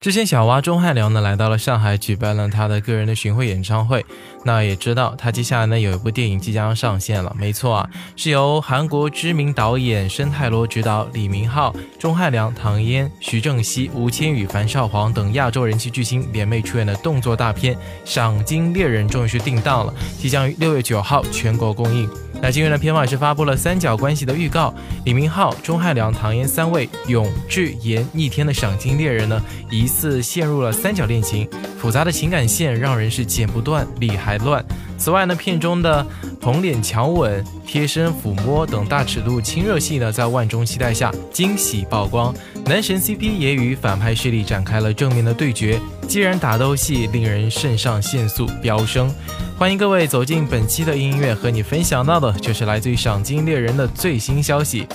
[0.00, 4.06] 之前小蛙钟汉良呢来到了上海，举办了他的个人的巡回演唱会。
[4.44, 17.74] 那也知道他接下来呢有一部电影即将上线了，没错啊，是由韩国知名导演申泰罗执导，李明浩、钟汉良、唐嫣、徐正熙、吴千语、樊少皇等亚洲人气巨星联袂出演的动作大片
[18.04, 22.08] 《赏金猎人》终于是定档了，即将于六月九号全国公映。
[22.40, 24.72] 那今日的，片方也是发布了三角关系的预告。
[25.04, 29.42] 李明浩、钟汉良、唐嫣三位永志言逆天的赏金猎人呢，
[29.72, 31.48] 疑次陷入了三角恋情，
[31.80, 34.64] 复杂的情感线让人是剪不断，理还乱。
[34.98, 36.04] 此外呢，片中的
[36.40, 42.34] 捧脸强吻、贴身抚摸等大尺度亲热戏呢，在万众期待下惊喜曝光。
[42.66, 49.12] 男神 CP 也与反派势力展开了正面的对决，既然打斗戏令人肾上腺素飙升。
[49.56, 54.86] 欢迎各位走进本期的音乐，和你分享到的就是来自于《赏金猎人》的最新消息。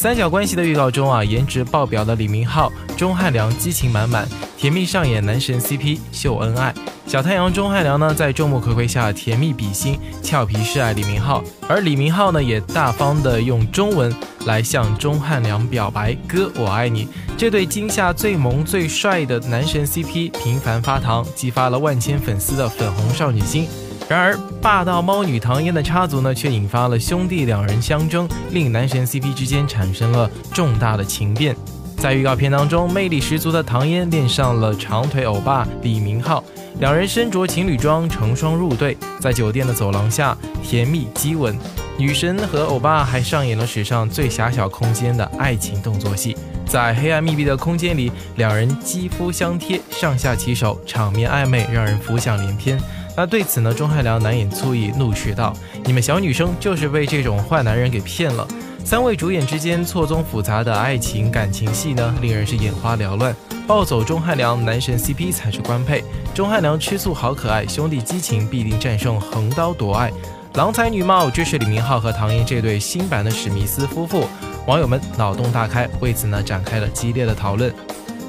[0.00, 4.26] 三角关系的预告中啊，颜值爆表的李明浩、钟汉良激情满满，
[4.56, 6.72] 甜蜜上演男神 CP 秀恩爱。
[7.06, 14.10] 小太阳钟汉良呢，在众目睽睽下甜蜜比心，俏皮示爱李明浩，而李明浩呢，也大方的用中文
[14.46, 17.06] 来向钟汉良表白：“哥，我爱你。”
[17.36, 23.68] 这对今夏最萌最帅的男神 CP 频繁发糖，激发了万千粉丝的粉红少女心。
[24.10, 31.54] 然而，霸道猫女唐嫣的插足呢，却引发了兄弟两人相争，令男神 CP 之间产生了重大的情变。
[31.96, 36.42] 在预告片当中，魅力十足的唐嫣恋上了长腿欧巴李明浩，
[36.80, 41.56] 两人身着情侣装，成双入对，在酒店的走廊下甜蜜激吻。
[41.96, 46.36] 女神和欧巴还上演了史上最狭小空间的爱情动作戏，
[46.70, 52.78] 在黑暗密闭的空间里，两人肌肤相贴，上下其手，场面暧昧，让人浮想联翩。
[53.16, 55.52] 那对此呢，钟汉良难掩醋意，怒斥道
[55.84, 58.46] ：“你们小女生就是被这种坏男人给骗了。”
[58.84, 63.34] 三位主演之间错综复杂的爱情感情戏呢，令人是眼花缭乱。
[63.66, 66.04] 暴走钟汉良，男神 CP 才是官配。
[66.32, 70.12] 钟汉良吃醋好可爱，兄弟激情必定战胜横刀夺爱。
[70.54, 74.28] 郎才女貌，这是李明浩和唐嫣这对新版的史密斯夫妇。
[74.66, 77.72] 网友们脑洞大开，为此呢展开了激烈的讨论。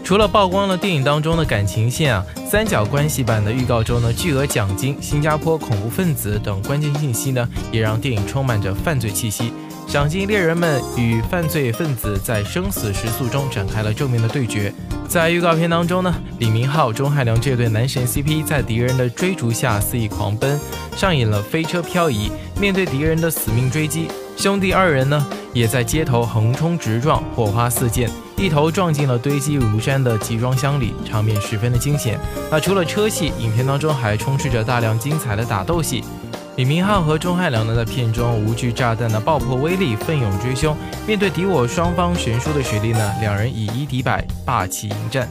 [0.03, 9.53] 除了曝光了电影当中的感情线啊，三角关系版的预告中呢，巨额奖金、新加坡恐怖分子等关键信息呢，也让电影充满着犯罪气息。
[9.87, 14.73] 赏金猎人们与犯罪分子在生死时速中展开了正面的对决。
[15.07, 20.59] 在预告片当中呢，李明浩、钟汉良这对男神 CP 在敌人的追逐下肆意狂奔，
[20.95, 22.31] 上演了飞车漂移。
[22.59, 24.07] 面对敌人的死命追击，
[24.41, 28.09] 兄弟二人呢，也在街头横冲直撞，火花四溅。
[28.35, 32.19] 一头撞进了堆积如山的集装箱里，场面十分的惊险。
[32.49, 36.03] 那除了车戏，影片当中还充斥着大量精彩的打斗戏。
[36.55, 40.75] 李明浩和钟汉良呢，在片中无惧炸弹的爆破威力，奋勇追凶。
[41.05, 45.27] 面对敌我双方悬殊的实力呢，两人以一敌百，霸气迎战。《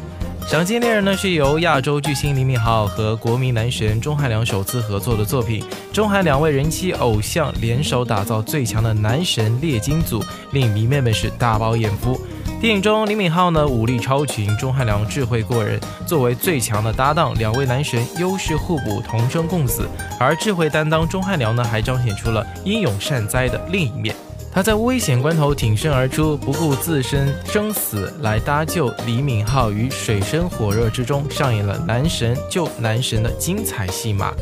[0.50, 12.20] 赏金猎人》呢是由亚洲巨星李敏镐和国民男神钟汉良首次合作的作品，钟韩两位人气偶像联手打造最强的男神猎金组，令迷妹们是大饱眼福。
[12.60, 19.88] 电影中李敏镐呢武力超群，钟汉良智慧过人，作为最强的搭档，两位男神优势互补，同生共死。
[20.18, 24.16] 而智慧担当钟汉良呢，还彰显出了英勇善哉的另一面。
[24.52, 34.34] 他在危险关头挺身而出，不顾自身生死来搭救李敏镐于水深火热之中，上演了男神救男神的精彩戏码。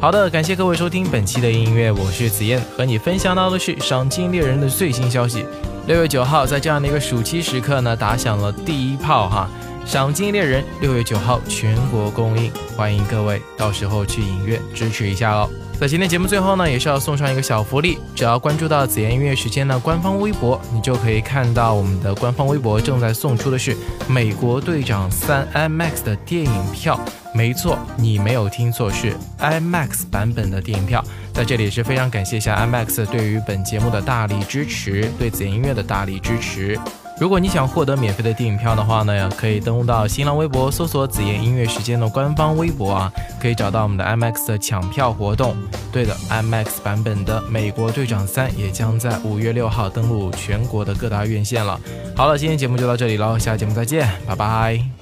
[0.00, 5.44] 好的，感谢各位收听本期的音乐，我是紫燕，和你分享到的是《赏金猎人》的最新消息。
[5.86, 9.50] 六月九号，在这样的一个暑期时刻呢，打响了第一炮哈，
[9.84, 15.50] 《赏金猎人》六月九号全国公映，欢迎各位到时候去影院支持一下哦。
[15.78, 23.74] 在今天节目最后呢，也是要送上一个小福利，只要关注到紫妍音乐时间的官方微博，你就可以看到我们的官方微博正在送出的是
[24.08, 26.98] 《美国队长三 IMAX》的电影票。
[27.34, 31.04] 没错，你没有听错，是 IMAX 版本的电影票。
[31.34, 36.78] 在这里是非常感谢一下 IMAX 对于本节目的大力支持，对紫妍音乐的大力支持。
[37.22, 45.54] 如果你想获得免费的电影票的话呢，可以登录到新浪微博搜索“紫燕音乐时间”的官方微博啊，可以找到我们的 IMAX 的抢票活动。
[45.92, 51.78] 对的，IMAX 版本的《美国队长三》也将在五月六号登陆全国的各大院线了。
[52.16, 55.01] 好了，今天节目就到这里了，下期节目再见，拜拜。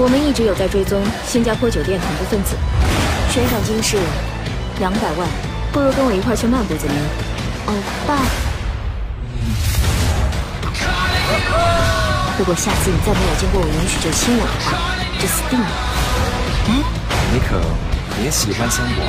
[0.00, 2.54] 我们一直有在追踪新加坡酒店恐怖分子，
[3.32, 3.98] 悬赏金是
[4.78, 5.28] 两百万，
[5.72, 7.04] 不如跟我一块去曼谷怎么样？
[7.66, 7.74] 欧
[8.06, 8.14] 巴。
[12.38, 14.78] 如果下次你再没有经过我允许就亲我的话，
[15.18, 15.66] 就死定了。
[16.68, 16.84] 嗯，
[17.32, 17.58] 你可
[18.16, 19.02] 别喜欢上我。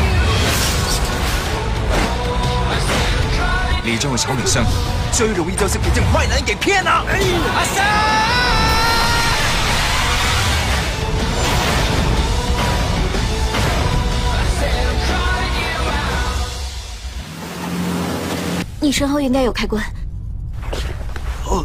[3.83, 4.65] 你这种小女生，
[5.11, 6.89] 最容易就是被这坏男人给骗了。
[6.89, 8.48] 阿三。
[18.89, 19.85] 你身后应该有开关。
[21.45, 21.63] 哦，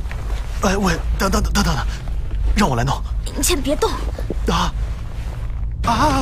[0.61, 1.75] 哎喂，等等等等等，
[2.55, 3.03] 让我来弄。
[3.35, 3.91] 你先别动。
[4.49, 4.71] 啊
[5.87, 6.21] 啊！